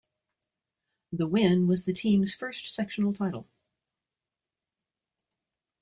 [1.13, 3.47] The win was the team's first sectional title.